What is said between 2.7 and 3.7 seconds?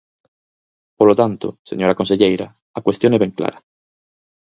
a cuestión é ben clara.